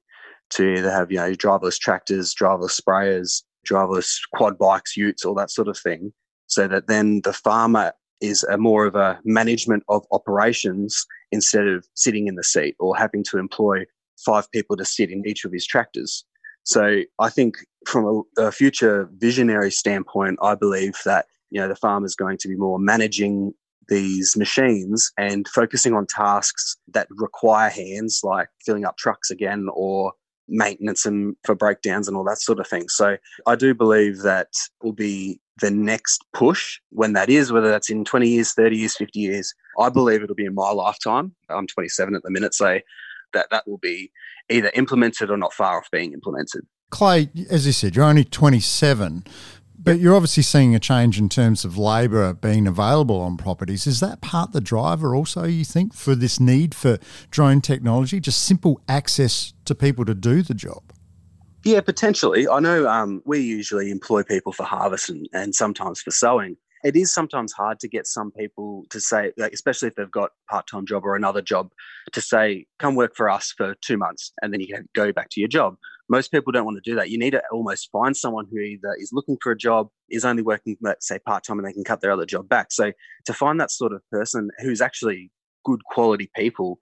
to 0.50 0.75
either 0.75 0.91
have 0.91 1.11
you 1.11 1.17
know 1.17 1.32
driverless 1.32 1.79
tractors, 1.79 2.35
driverless 2.35 2.81
sprayers, 2.81 3.43
driverless 3.67 4.19
quad 4.35 4.58
bikes, 4.58 4.97
utes, 4.97 5.25
all 5.25 5.35
that 5.35 5.50
sort 5.50 5.69
of 5.69 5.79
thing, 5.79 6.12
so 6.47 6.69
that 6.69 6.87
then 6.87 7.20
the 7.23 7.32
farmer 7.32 7.93
is 8.20 8.44
a 8.44 8.56
more 8.56 8.87
of 8.87 8.94
a 8.94 9.19
management 9.25 9.82
of 9.88 10.05
operations 10.12 11.06
instead 11.32 11.67
of 11.67 11.87
sitting 11.94 12.29
in 12.29 12.37
the 12.37 12.44
seat 12.44 12.75
or 12.79 12.97
having 12.97 13.23
to 13.25 13.38
employ 13.38 13.85
five 14.25 14.50
people 14.53 14.76
to 14.76 14.85
sit 14.85 15.11
in 15.11 15.26
each 15.26 15.44
of 15.44 15.53
his 15.53 15.67
tractors. 15.67 16.25
So 16.64 17.03
I 17.19 17.29
think 17.29 17.58
from 17.87 18.25
a, 18.38 18.47
a 18.47 18.53
future 18.53 19.08
visionary 19.19 19.70
standpoint, 19.70 20.38
I 20.43 20.55
believe 20.55 20.97
that 21.05 21.26
you 21.50 21.61
know 21.61 21.69
the 21.69 21.76
farmer 21.76 22.06
is 22.06 22.17
going 22.17 22.38
to 22.38 22.49
be 22.49 22.56
more 22.56 22.79
managing 22.79 23.53
these 23.88 24.36
machines 24.36 25.10
and 25.18 25.46
focusing 25.48 25.94
on 25.94 26.06
tasks 26.06 26.76
that 26.88 27.08
require 27.10 27.70
hands, 27.70 28.20
like 28.22 28.48
filling 28.64 28.84
up 28.84 28.96
trucks 28.96 29.30
again 29.30 29.66
or 29.72 30.12
maintenance 30.48 31.04
and 31.04 31.36
for 31.44 31.54
breakdowns 31.54 32.08
and 32.08 32.16
all 32.16 32.24
that 32.24 32.40
sort 32.40 32.60
of 32.60 32.68
thing. 32.68 32.88
So 32.88 33.16
I 33.46 33.56
do 33.56 33.74
believe 33.74 34.18
that 34.18 34.48
will 34.82 34.92
be 34.92 35.40
the 35.60 35.70
next 35.70 36.24
push 36.32 36.78
when 36.90 37.14
that 37.14 37.30
is, 37.30 37.52
whether 37.52 37.68
that's 37.68 37.90
in 37.90 38.04
20 38.04 38.28
years, 38.28 38.52
30 38.52 38.76
years, 38.76 38.96
50 38.96 39.18
years. 39.18 39.54
I 39.78 39.88
believe 39.88 40.22
it'll 40.22 40.36
be 40.36 40.44
in 40.44 40.54
my 40.54 40.70
lifetime. 40.70 41.34
I'm 41.48 41.66
27 41.66 42.14
at 42.14 42.22
the 42.22 42.30
minute, 42.30 42.54
so 42.54 42.78
that 43.32 43.48
that 43.50 43.64
will 43.66 43.78
be 43.78 44.10
either 44.48 44.70
implemented 44.74 45.30
or 45.30 45.36
not 45.36 45.52
far 45.52 45.78
off 45.78 45.90
being 45.90 46.12
implemented. 46.12 46.62
Clay, 46.90 47.30
as 47.50 47.66
you 47.66 47.72
said, 47.72 47.96
you're 47.96 48.04
only 48.04 48.24
27. 48.24 49.24
But 49.86 50.00
you're 50.00 50.16
obviously 50.16 50.42
seeing 50.42 50.74
a 50.74 50.80
change 50.80 51.16
in 51.16 51.28
terms 51.28 51.64
of 51.64 51.78
labour 51.78 52.34
being 52.34 52.66
available 52.66 53.20
on 53.20 53.36
properties. 53.36 53.86
Is 53.86 54.00
that 54.00 54.20
part 54.20 54.50
the 54.50 54.60
driver 54.60 55.14
also, 55.14 55.44
you 55.44 55.64
think, 55.64 55.94
for 55.94 56.16
this 56.16 56.40
need 56.40 56.74
for 56.74 56.98
drone 57.30 57.60
technology? 57.60 58.18
Just 58.18 58.42
simple 58.42 58.80
access 58.88 59.54
to 59.64 59.76
people 59.76 60.04
to 60.06 60.12
do 60.12 60.42
the 60.42 60.54
job? 60.54 60.82
Yeah, 61.62 61.82
potentially. 61.82 62.48
I 62.48 62.58
know 62.58 62.88
um, 62.88 63.22
we 63.26 63.38
usually 63.38 63.92
employ 63.92 64.24
people 64.24 64.50
for 64.50 64.64
harvest 64.64 65.08
and, 65.08 65.28
and 65.32 65.54
sometimes 65.54 66.02
for 66.02 66.10
sowing 66.10 66.56
it 66.86 66.94
is 66.94 67.12
sometimes 67.12 67.52
hard 67.52 67.80
to 67.80 67.88
get 67.88 68.06
some 68.06 68.30
people 68.30 68.84
to 68.90 69.00
say, 69.00 69.32
like, 69.36 69.52
especially 69.52 69.88
if 69.88 69.96
they've 69.96 70.10
got 70.10 70.30
part-time 70.48 70.86
job 70.86 71.04
or 71.04 71.16
another 71.16 71.42
job, 71.42 71.70
to 72.12 72.20
say, 72.20 72.66
"Come 72.78 72.94
work 72.94 73.16
for 73.16 73.28
us 73.28 73.52
for 73.56 73.74
two 73.80 73.96
months, 73.96 74.32
and 74.40 74.52
then 74.52 74.60
you 74.60 74.69
can 74.69 74.88
go 74.94 75.12
back 75.12 75.28
to 75.31 75.40
your 75.40 75.48
job." 75.48 75.76
Most 76.08 76.31
people 76.31 76.53
don't 76.53 76.65
want 76.65 76.77
to 76.82 76.91
do 76.91 76.94
that. 76.96 77.10
You 77.10 77.19
need 77.19 77.32
to 77.32 77.43
almost 77.53 77.91
find 77.91 78.17
someone 78.17 78.46
who 78.51 78.58
either 78.58 78.94
is 78.98 79.10
looking 79.13 79.36
for 79.43 79.53
a 79.53 79.56
job, 79.56 79.89
is 80.08 80.25
only 80.25 80.43
working, 80.43 80.77
let's 80.81 81.08
say, 81.08 81.19
part-time, 81.19 81.58
and 81.58 81.67
they 81.67 81.72
can 81.72 81.84
cut 81.84 82.01
their 82.01 82.13
other 82.13 82.27
job 82.27 82.48
back. 82.48 82.70
So 82.70 82.93
to 83.25 83.32
find 83.32 83.60
that 83.60 83.70
sort 83.70 83.93
of 83.93 84.03
person 84.10 84.51
who's 84.60 84.81
actually 84.81 85.31
good 85.65 85.84
quality 85.86 86.31
people 86.36 86.79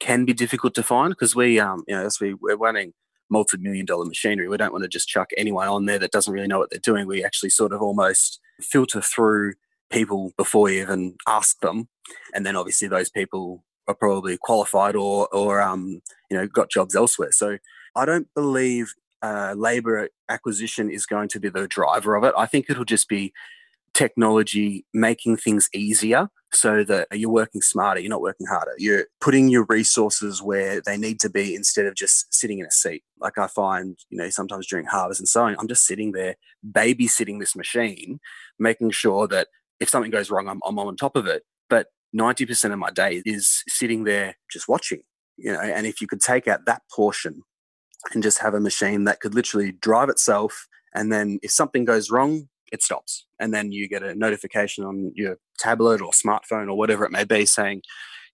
can 0.00 0.24
be 0.24 0.32
difficult 0.32 0.74
to 0.74 0.82
find 0.82 1.10
because 1.10 1.36
we, 1.36 1.60
um, 1.60 1.84
you 1.86 1.94
know, 1.94 2.04
as 2.04 2.18
we, 2.20 2.34
we're 2.34 2.56
running 2.56 2.92
multi-million 3.30 3.86
dollar 3.86 4.04
machinery. 4.04 4.48
We 4.48 4.56
don't 4.56 4.72
want 4.72 4.84
to 4.84 4.88
just 4.88 5.08
chuck 5.08 5.30
anyone 5.36 5.68
on 5.68 5.86
there 5.86 5.98
that 5.98 6.12
doesn't 6.12 6.32
really 6.32 6.46
know 6.46 6.58
what 6.58 6.70
they're 6.70 6.80
doing. 6.80 7.06
We 7.06 7.24
actually 7.24 7.50
sort 7.50 7.72
of 7.72 7.82
almost 7.82 8.40
filter 8.60 9.00
through 9.00 9.54
people 9.90 10.32
before 10.36 10.70
you 10.70 10.82
even 10.82 11.16
ask 11.26 11.58
them, 11.60 11.88
and 12.34 12.44
then 12.44 12.56
obviously 12.56 12.88
those 12.88 13.10
people 13.10 13.64
are 13.86 13.94
probably 13.94 14.38
qualified 14.40 14.96
or 14.96 15.28
or 15.32 15.60
um, 15.60 16.00
you 16.30 16.36
know 16.36 16.46
got 16.46 16.70
jobs 16.70 16.94
elsewhere. 16.94 17.32
So 17.32 17.58
I 17.96 18.04
don't 18.04 18.28
believe 18.34 18.94
uh, 19.22 19.54
labor 19.56 20.08
acquisition 20.28 20.90
is 20.90 21.06
going 21.06 21.28
to 21.28 21.40
be 21.40 21.48
the 21.48 21.66
driver 21.66 22.16
of 22.16 22.24
it. 22.24 22.34
I 22.36 22.46
think 22.46 22.66
it'll 22.68 22.84
just 22.84 23.08
be 23.08 23.32
technology 23.94 24.84
making 24.92 25.36
things 25.36 25.68
easier 25.72 26.28
so 26.52 26.84
that 26.84 27.08
you're 27.12 27.30
working 27.30 27.62
smarter, 27.62 28.00
you're 28.00 28.10
not 28.10 28.20
working 28.20 28.46
harder. 28.46 28.72
You're 28.76 29.06
putting 29.20 29.48
your 29.48 29.64
resources 29.68 30.42
where 30.42 30.80
they 30.80 30.96
need 30.96 31.20
to 31.20 31.30
be 31.30 31.54
instead 31.54 31.86
of 31.86 31.94
just 31.94 32.32
sitting 32.32 32.58
in 32.58 32.66
a 32.66 32.70
seat. 32.70 33.02
Like 33.18 33.38
I 33.38 33.46
find, 33.46 33.96
you 34.10 34.18
know, 34.18 34.30
sometimes 34.30 34.66
during 34.66 34.86
harvest 34.86 35.20
and 35.20 35.28
sowing, 35.28 35.56
I'm 35.58 35.68
just 35.68 35.86
sitting 35.86 36.12
there 36.12 36.36
babysitting 36.68 37.40
this 37.40 37.56
machine, 37.56 38.20
making 38.58 38.90
sure 38.90 39.26
that 39.28 39.48
if 39.80 39.88
something 39.88 40.10
goes 40.10 40.30
wrong, 40.30 40.48
I'm, 40.48 40.60
I'm 40.66 40.78
on 40.78 40.96
top 40.96 41.16
of 41.16 41.26
it. 41.26 41.42
But 41.70 41.88
90% 42.16 42.72
of 42.72 42.78
my 42.78 42.90
day 42.90 43.22
is 43.24 43.62
sitting 43.68 44.04
there 44.04 44.36
just 44.50 44.68
watching, 44.68 45.02
you 45.36 45.52
know, 45.52 45.60
and 45.60 45.86
if 45.86 46.00
you 46.00 46.06
could 46.06 46.20
take 46.20 46.46
out 46.46 46.66
that 46.66 46.82
portion 46.94 47.42
and 48.12 48.22
just 48.22 48.38
have 48.38 48.54
a 48.54 48.60
machine 48.60 49.04
that 49.04 49.20
could 49.20 49.34
literally 49.34 49.72
drive 49.72 50.08
itself 50.08 50.68
and 50.94 51.12
then 51.12 51.38
if 51.42 51.50
something 51.50 51.84
goes 51.84 52.10
wrong 52.10 52.48
it 52.74 52.82
stops. 52.82 53.26
And 53.38 53.54
then 53.54 53.72
you 53.72 53.88
get 53.88 54.02
a 54.02 54.14
notification 54.14 54.84
on 54.84 55.12
your 55.14 55.38
tablet 55.58 56.02
or 56.02 56.10
smartphone 56.10 56.68
or 56.68 56.76
whatever 56.76 57.04
it 57.04 57.12
may 57.12 57.24
be 57.24 57.46
saying 57.46 57.82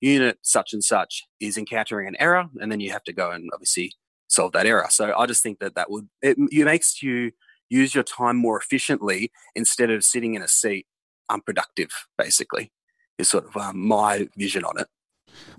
unit 0.01 0.39
such 0.43 0.73
and 0.73 0.83
such 0.83 1.25
is 1.41 1.59
encountering 1.59 2.09
an 2.09 2.17
error. 2.19 2.47
And 2.61 2.73
then 2.73 2.81
you 2.81 2.91
have 2.91 3.05
to 3.05 3.13
go 3.13 3.31
and 3.31 3.51
obviously 3.53 3.93
solve 4.29 4.53
that 4.53 4.67
error. 4.67 4.87
So 4.91 5.15
I 5.17 5.27
just 5.27 5.43
think 5.43 5.59
that 5.61 5.75
that 5.75 5.91
would, 5.91 6.09
it, 6.23 6.37
it 6.51 6.65
makes 6.65 7.03
you 7.03 7.33
use 7.69 7.95
your 7.95 8.03
time 8.03 8.37
more 8.37 8.59
efficiently 8.59 9.31
instead 9.55 9.91
of 9.91 10.05
sitting 10.05 10.35
in 10.35 10.43
a 10.43 10.49
seat 10.49 10.87
unproductive, 11.29 11.91
basically, 12.17 12.73
is 13.19 13.29
sort 13.29 13.45
of 13.45 13.57
um, 13.57 13.79
my 13.79 14.29
vision 14.37 14.65
on 14.65 14.79
it. 14.81 14.89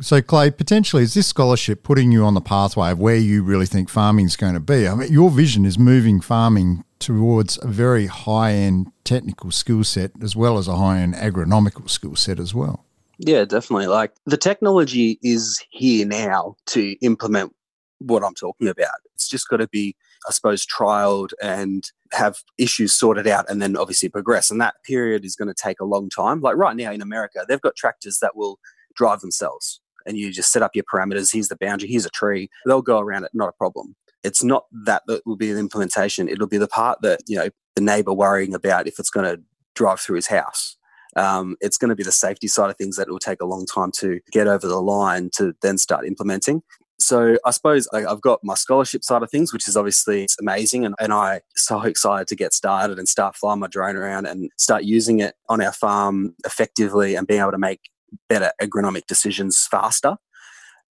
So, 0.02 0.22
Clay, 0.22 0.52
potentially, 0.52 1.04
is 1.04 1.14
this 1.14 1.28
scholarship 1.28 1.84
putting 1.84 2.12
you 2.12 2.24
on 2.24 2.34
the 2.34 2.42
pathway 2.42 2.92
of 2.92 3.00
where 3.00 3.16
you 3.16 3.44
really 3.44 3.66
think 3.66 3.90
farming 3.90 4.26
is 4.26 4.36
going 4.36 4.56
to 4.56 4.60
be? 4.60 4.88
I 4.88 4.96
mean, 4.96 5.12
your 5.12 5.30
vision 5.30 5.66
is 5.66 5.78
moving 5.78 6.22
farming 6.22 6.84
towards 7.00 7.60
a 7.62 7.68
very 7.68 8.08
high 8.08 8.54
end 8.54 8.92
technical 9.04 9.52
skill 9.52 9.84
set 9.84 10.12
as 10.22 10.36
well 10.36 10.58
as 10.58 10.68
a 10.68 10.76
high 10.76 11.00
end 11.00 11.16
agronomical 11.16 11.90
skill 11.90 12.16
set 12.16 12.40
as 12.40 12.54
well. 12.54 12.86
Yeah, 13.18 13.46
definitely. 13.46 13.88
Like 13.88 14.14
the 14.26 14.38
technology 14.38 15.20
is 15.22 15.64
here 15.70 16.08
now 16.08 16.56
to 16.68 16.96
implement 17.02 17.54
what 18.00 18.24
I'm 18.24 18.34
talking 18.34 18.68
about. 18.68 18.96
It's 19.14 19.30
just 19.30 19.48
got 19.48 19.58
to 19.58 19.68
be, 19.68 19.96
I 20.28 20.32
suppose, 20.32 20.66
trialed 20.66 21.32
and 21.42 21.84
have 22.14 22.38
issues 22.58 22.94
sorted 22.94 23.28
out 23.28 23.50
and 23.50 23.62
then 23.62 23.78
obviously 23.78 24.10
progress. 24.10 24.50
And 24.50 24.60
that 24.62 24.76
period 24.84 25.24
is 25.24 25.36
going 25.36 25.50
to 25.50 25.54
take 25.54 25.80
a 25.80 25.86
long 25.86 26.10
time. 26.10 26.42
Like 26.42 26.56
right 26.56 26.76
now 26.76 26.92
in 26.92 27.02
America, 27.02 27.46
they've 27.48 27.62
got 27.62 27.76
tractors 27.76 28.18
that 28.20 28.36
will 28.36 28.60
drive 28.96 29.22
themselves 29.22 29.82
and 30.06 30.18
you 30.18 30.32
just 30.32 30.52
set 30.52 30.62
up 30.62 30.76
your 30.76 30.86
parameters. 30.92 31.32
Here's 31.32 31.48
the 31.48 31.58
boundary, 31.58 31.90
here's 31.90 32.06
a 32.06 32.10
tree. 32.10 32.50
They'll 32.66 32.82
go 32.82 33.00
around 33.00 33.24
it, 33.24 33.32
not 33.34 33.50
a 33.50 33.54
problem. 33.54 33.96
It's 34.24 34.44
not 34.44 34.66
that 34.86 35.04
that 35.08 35.22
will 35.26 35.36
be 35.36 35.52
the 35.52 35.60
implementation. 35.60 36.30
It'll 36.30 36.48
be 36.48 36.58
the 36.58 36.68
part 36.68 37.02
that, 37.02 37.22
you 37.28 37.38
know, 37.38 37.50
the 37.76 37.82
neighbor 37.82 38.14
worrying 38.14 38.54
about 38.54 38.88
if 38.88 39.00
it's 39.00 39.10
going 39.10 39.26
to 39.26 39.42
drive 39.76 40.00
through 40.00 40.18
his 40.18 40.28
house. 40.28 40.78
Um, 41.16 41.58
it's 41.60 41.78
going 41.78 41.90
to 41.90 41.96
be 41.96 42.04
the 42.04 42.12
safety 42.12 42.48
side 42.48 42.70
of 42.70 42.78
things 42.78 42.96
that 42.96 43.10
will 43.10 43.20
take 43.20 43.42
a 43.42 43.46
long 43.46 43.66
time 43.66 43.92
to 43.98 44.22
get 44.32 44.48
over 44.48 44.68
the 44.68 44.82
line 44.82 45.30
to 45.34 45.54
then 45.62 45.78
start 45.78 46.06
implementing 46.06 46.62
so 47.02 47.38
I 47.46 47.52
suppose 47.52 47.88
I've 47.94 48.22
got 48.22 48.44
my 48.44 48.54
scholarship 48.54 49.04
side 49.04 49.24
of 49.24 49.32
things, 49.32 49.52
which 49.52 49.68
is 49.68 49.76
obviously 49.76 50.24
it's 50.24 50.38
amazing, 50.40 50.86
and, 50.86 50.96
and 51.00 51.12
I 51.12 51.42
so 51.56 51.82
excited 51.82 52.28
to 52.28 52.36
get 52.36 52.54
started 52.54 53.00
and 53.00 53.10
start 53.10 53.36
flying 53.36 53.60
my 53.60 53.68
drone 53.68 53.96
around 53.96 54.28
and 54.28 54.50
start 54.58 54.84
using 54.84 55.20
it 55.20 55.36
on 55.50 55.62
our 55.62 55.74
farm 55.74 56.36
effectively 56.46 57.16
and 57.16 57.28
being 57.28 57.42
able 57.42 57.52
to 57.52 57.58
make 57.58 57.90
better 58.30 58.51
agronomic 58.62 59.06
decisions 59.08 59.68
faster. 59.70 60.18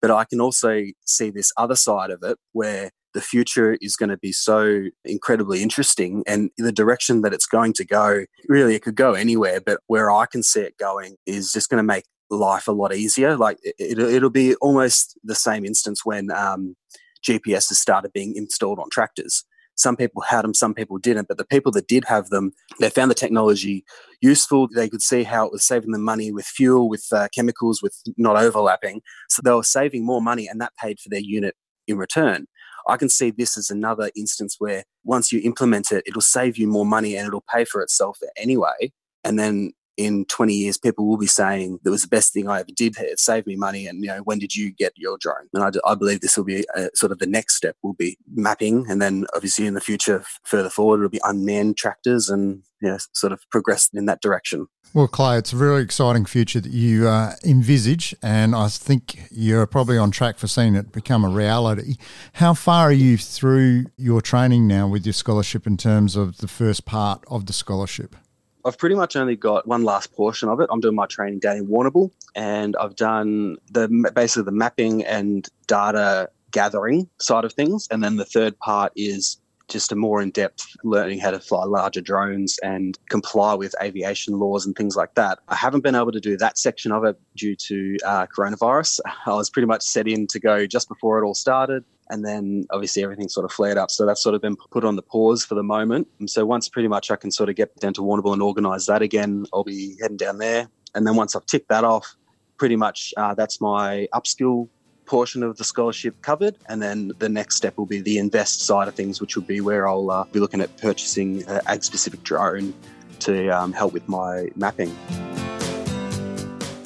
But 0.01 0.11
I 0.11 0.25
can 0.25 0.41
also 0.41 0.83
see 1.05 1.29
this 1.29 1.51
other 1.57 1.75
side 1.75 2.09
of 2.09 2.23
it 2.23 2.37
where 2.53 2.91
the 3.13 3.21
future 3.21 3.77
is 3.81 3.95
going 3.95 4.09
to 4.09 4.17
be 4.17 4.31
so 4.31 4.83
incredibly 5.03 5.61
interesting 5.61 6.23
and 6.25 6.49
the 6.57 6.71
direction 6.71 7.21
that 7.21 7.33
it's 7.33 7.45
going 7.45 7.73
to 7.73 7.85
go 7.85 8.25
really 8.47 8.73
it 8.73 8.83
could 8.83 8.95
go 8.95 9.15
anywhere 9.15 9.59
but 9.59 9.81
where 9.87 10.09
i 10.09 10.25
can 10.25 10.41
see 10.41 10.61
it 10.61 10.77
going 10.77 11.17
is 11.25 11.51
just 11.51 11.69
going 11.69 11.77
to 11.77 11.83
make 11.83 12.05
life 12.31 12.67
a 12.67 12.71
lot 12.71 12.95
easier. 12.95 13.37
Like 13.37 13.59
it, 13.63 14.21
will 14.21 14.29
be 14.29 14.55
almost 14.55 15.19
the 15.23 15.35
same 15.35 15.65
instance 15.65 16.05
when 16.05 16.31
um, 16.31 16.75
GPS 17.23 17.69
has 17.69 17.79
started 17.79 18.13
being 18.13 18.35
installed 18.35 18.79
on 18.79 18.89
tractors. 18.89 19.43
Some 19.81 19.95
people 19.95 20.21
had 20.21 20.43
them, 20.43 20.53
some 20.53 20.73
people 20.73 20.97
didn't. 20.97 21.27
But 21.27 21.37
the 21.37 21.45
people 21.45 21.71
that 21.73 21.87
did 21.87 22.05
have 22.05 22.29
them, 22.29 22.53
they 22.79 22.89
found 22.89 23.11
the 23.11 23.15
technology 23.15 23.83
useful. 24.21 24.67
They 24.73 24.89
could 24.89 25.01
see 25.01 25.23
how 25.23 25.45
it 25.45 25.51
was 25.51 25.65
saving 25.65 25.91
them 25.91 26.03
money 26.03 26.31
with 26.31 26.45
fuel, 26.45 26.87
with 26.87 27.05
uh, 27.11 27.27
chemicals, 27.33 27.81
with 27.81 27.95
not 28.17 28.37
overlapping. 28.37 29.01
So 29.29 29.41
they 29.41 29.51
were 29.51 29.63
saving 29.63 30.05
more 30.05 30.21
money, 30.21 30.47
and 30.47 30.61
that 30.61 30.73
paid 30.79 30.99
for 30.99 31.09
their 31.09 31.19
unit 31.19 31.55
in 31.87 31.97
return. 31.97 32.47
I 32.87 32.97
can 32.97 33.09
see 33.09 33.31
this 33.31 33.57
as 33.57 33.69
another 33.69 34.11
instance 34.15 34.55
where 34.59 34.83
once 35.03 35.31
you 35.31 35.41
implement 35.43 35.91
it, 35.91 36.03
it'll 36.05 36.21
save 36.21 36.57
you 36.57 36.67
more 36.67 36.85
money 36.85 37.15
and 37.15 37.27
it'll 37.27 37.43
pay 37.53 37.65
for 37.65 37.81
itself 37.81 38.19
anyway. 38.37 38.91
And 39.23 39.37
then 39.37 39.73
in 39.97 40.25
20 40.25 40.53
years, 40.53 40.77
people 40.77 41.07
will 41.07 41.17
be 41.17 41.27
saying 41.27 41.79
that 41.83 41.91
was 41.91 42.01
the 42.03 42.07
best 42.07 42.33
thing 42.33 42.47
I 42.47 42.59
ever 42.59 42.71
did. 42.75 42.97
It 42.97 43.19
saved 43.19 43.47
me 43.47 43.55
money. 43.55 43.87
And, 43.87 44.03
you 44.03 44.07
know, 44.07 44.19
when 44.19 44.39
did 44.39 44.55
you 44.55 44.71
get 44.71 44.93
your 44.95 45.17
drone? 45.19 45.47
And 45.53 45.63
I, 45.63 45.91
I 45.91 45.95
believe 45.95 46.21
this 46.21 46.37
will 46.37 46.43
be 46.43 46.65
a, 46.75 46.89
sort 46.95 47.11
of 47.11 47.19
the 47.19 47.27
next 47.27 47.55
step 47.55 47.75
will 47.83 47.93
be 47.93 48.17
mapping. 48.33 48.85
And 48.89 49.01
then 49.01 49.25
obviously 49.35 49.67
in 49.67 49.73
the 49.73 49.81
future, 49.81 50.23
further 50.43 50.69
forward, 50.69 50.97
it'll 50.97 51.09
be 51.09 51.21
unmanned 51.23 51.77
tractors 51.77 52.29
and, 52.29 52.63
you 52.81 52.89
know, 52.89 52.97
sort 53.13 53.33
of 53.33 53.41
progress 53.49 53.89
in 53.93 54.05
that 54.05 54.21
direction. 54.21 54.67
Well, 54.93 55.07
Clay, 55.07 55.37
it's 55.37 55.53
a 55.53 55.57
really 55.57 55.83
exciting 55.83 56.25
future 56.25 56.59
that 56.59 56.73
you 56.73 57.07
uh, 57.07 57.35
envisage, 57.45 58.13
and 58.21 58.53
I 58.53 58.67
think 58.67 59.21
you're 59.31 59.65
probably 59.65 59.97
on 59.97 60.11
track 60.11 60.37
for 60.37 60.47
seeing 60.47 60.75
it 60.75 60.91
become 60.91 61.23
a 61.23 61.29
reality. 61.29 61.95
How 62.33 62.53
far 62.53 62.89
are 62.89 62.91
you 62.91 63.17
through 63.17 63.85
your 63.95 64.21
training 64.21 64.67
now 64.67 64.89
with 64.89 65.05
your 65.05 65.13
scholarship 65.13 65.65
in 65.65 65.77
terms 65.77 66.17
of 66.17 66.39
the 66.39 66.47
first 66.49 66.83
part 66.83 67.23
of 67.27 67.45
the 67.45 67.53
scholarship? 67.53 68.17
I've 68.65 68.77
pretty 68.77 68.95
much 68.95 69.15
only 69.15 69.35
got 69.35 69.67
one 69.67 69.83
last 69.83 70.13
portion 70.13 70.49
of 70.49 70.59
it. 70.59 70.69
I'm 70.71 70.79
doing 70.79 70.95
my 70.95 71.07
training 71.07 71.39
down 71.39 71.57
in 71.57 71.67
Warrnambool, 71.67 72.11
and 72.35 72.75
I've 72.77 72.95
done 72.95 73.57
the 73.71 73.87
basically 74.13 74.43
the 74.43 74.51
mapping 74.51 75.03
and 75.03 75.47
data 75.67 76.29
gathering 76.51 77.09
side 77.19 77.45
of 77.45 77.53
things, 77.53 77.87
and 77.89 78.03
then 78.03 78.17
the 78.17 78.25
third 78.25 78.57
part 78.59 78.91
is 78.95 79.40
just 79.71 79.91
a 79.91 79.95
more 79.95 80.21
in-depth 80.21 80.75
learning 80.83 81.19
how 81.19 81.31
to 81.31 81.39
fly 81.39 81.63
larger 81.63 82.01
drones 82.01 82.59
and 82.59 82.99
comply 83.09 83.53
with 83.53 83.73
aviation 83.81 84.37
laws 84.37 84.65
and 84.65 84.75
things 84.75 84.95
like 84.95 85.15
that. 85.15 85.39
I 85.47 85.55
haven't 85.55 85.81
been 85.81 85.95
able 85.95 86.11
to 86.11 86.19
do 86.19 86.37
that 86.37 86.57
section 86.57 86.91
of 86.91 87.03
it 87.03 87.19
due 87.35 87.55
to 87.55 87.97
uh, 88.05 88.25
coronavirus. 88.27 88.99
I 89.25 89.33
was 89.33 89.49
pretty 89.49 89.67
much 89.67 89.81
set 89.81 90.07
in 90.07 90.27
to 90.27 90.39
go 90.39 90.67
just 90.67 90.87
before 90.87 91.21
it 91.21 91.25
all 91.25 91.33
started. 91.33 91.83
And 92.09 92.25
then 92.25 92.65
obviously 92.71 93.03
everything 93.03 93.29
sort 93.29 93.45
of 93.45 93.53
flared 93.53 93.77
up. 93.77 93.89
So 93.89 94.05
that's 94.05 94.21
sort 94.21 94.35
of 94.35 94.41
been 94.41 94.57
put 94.69 94.83
on 94.83 94.97
the 94.97 95.01
pause 95.01 95.45
for 95.45 95.55
the 95.55 95.63
moment. 95.63 96.09
And 96.19 96.29
so 96.29 96.45
once 96.45 96.67
pretty 96.67 96.89
much 96.89 97.09
I 97.09 97.15
can 97.15 97.31
sort 97.31 97.47
of 97.47 97.55
get 97.55 97.73
down 97.77 97.93
to 97.93 98.01
Warrnambool 98.01 98.33
and 98.33 98.41
organise 98.41 98.85
that 98.87 99.01
again, 99.01 99.45
I'll 99.53 99.63
be 99.63 99.95
heading 100.01 100.17
down 100.17 100.37
there. 100.37 100.67
And 100.93 101.07
then 101.07 101.15
once 101.15 101.35
I've 101.35 101.45
ticked 101.45 101.69
that 101.69 101.85
off, 101.85 102.15
pretty 102.57 102.75
much 102.75 103.13
uh, 103.15 103.33
that's 103.33 103.61
my 103.61 104.09
upskill 104.13 104.67
portion 105.11 105.43
of 105.43 105.57
the 105.57 105.63
scholarship 105.65 106.15
covered. 106.21 106.55
And 106.69 106.81
then 106.81 107.11
the 107.19 107.27
next 107.27 107.57
step 107.57 107.77
will 107.77 107.85
be 107.85 107.99
the 107.99 108.17
invest 108.17 108.61
side 108.61 108.87
of 108.87 108.95
things, 108.95 109.19
which 109.19 109.35
will 109.35 109.43
be 109.43 109.59
where 109.59 109.85
I'll 109.85 110.09
uh, 110.09 110.23
be 110.31 110.39
looking 110.39 110.61
at 110.61 110.75
purchasing 110.77 111.43
an 111.49 111.59
ag 111.67 111.83
specific 111.83 112.23
drone 112.23 112.73
to 113.19 113.49
um, 113.49 113.73
help 113.73 113.91
with 113.91 114.07
my 114.07 114.49
mapping. 114.55 114.97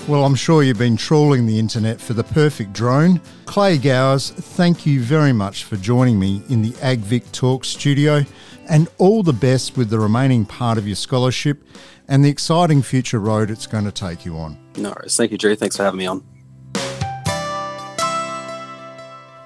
Well, 0.07 0.25
I'm 0.25 0.33
sure 0.33 0.63
you've 0.63 0.79
been 0.79 0.97
trawling 0.97 1.45
the 1.45 1.59
internet 1.59 2.01
for 2.01 2.13
the 2.13 2.23
perfect 2.23 2.73
drone. 2.73 3.21
Clay 3.45 3.77
Gowers, 3.77 4.31
thank 4.31 4.87
you 4.87 5.01
very 5.01 5.33
much 5.33 5.63
for 5.63 5.77
joining 5.77 6.19
me 6.19 6.41
in 6.49 6.63
the 6.63 6.71
AgVic 6.71 7.31
Talk 7.31 7.63
studio, 7.63 8.23
and 8.67 8.87
all 8.97 9.21
the 9.21 9.33
best 9.33 9.77
with 9.77 9.91
the 9.91 9.99
remaining 9.99 10.45
part 10.45 10.79
of 10.79 10.87
your 10.87 10.95
scholarship 10.95 11.63
and 12.07 12.25
the 12.25 12.29
exciting 12.29 12.81
future 12.81 13.19
road 13.19 13.51
it's 13.51 13.67
going 13.67 13.85
to 13.85 13.91
take 13.91 14.25
you 14.25 14.35
on. 14.37 14.57
No 14.77 14.89
worries. 14.89 15.15
Thank 15.15 15.31
you, 15.31 15.37
Drew. 15.37 15.55
Thanks 15.55 15.77
for 15.77 15.83
having 15.83 15.99
me 15.99 16.07
on. 16.07 16.34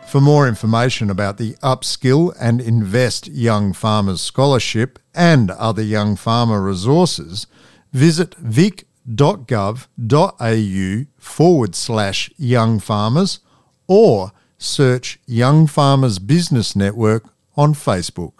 For 0.10 0.20
more 0.20 0.48
information 0.48 1.12
about 1.12 1.38
the 1.38 1.54
Upskill 1.62 2.36
and 2.42 2.60
Invest 2.60 3.28
Young 3.28 3.74
Farmers 3.74 4.22
Scholarship 4.22 4.98
and 5.14 5.52
other 5.52 5.84
young 5.84 6.16
farmer 6.16 6.64
resources, 6.64 7.46
visit 7.94 8.34
vic.gov.au 8.34 9.86
forward 11.20 11.76
slash 11.76 12.32
young 12.38 12.80
farmers 12.80 13.40
or 13.88 14.32
search 14.58 15.20
Young 15.28 15.68
Farmers 15.68 16.18
Business 16.18 16.76
Network 16.76 17.26
on 17.56 17.76
Facebook. 17.76 18.40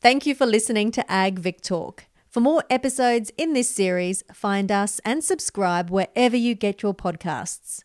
Thank 0.00 0.26
you 0.26 0.34
for 0.34 0.46
listening 0.46 0.90
to 0.90 1.08
Ag 1.08 1.38
Vic 1.38 1.60
Talk. 1.60 2.06
For 2.28 2.40
more 2.40 2.64
episodes 2.68 3.30
in 3.38 3.52
this 3.52 3.70
series, 3.70 4.24
find 4.32 4.72
us 4.72 5.00
and 5.04 5.22
subscribe 5.22 5.90
wherever 5.90 6.36
you 6.36 6.56
get 6.56 6.82
your 6.82 6.92
podcasts. 6.92 7.84